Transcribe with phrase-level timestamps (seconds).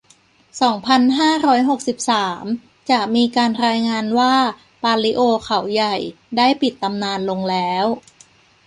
[0.61, 2.43] สองพันห้าร้อยหกสิบสาม
[2.91, 4.35] จะมีการรายงานว่า
[4.83, 5.95] ปาลิโอ เขาใหญ่
[6.37, 7.85] ได้ปิดตำนานลงแล้ว